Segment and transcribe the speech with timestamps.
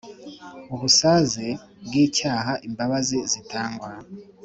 [0.73, 1.47] Ubusaze
[1.85, 3.89] bw icyaha imbabazi zitangwa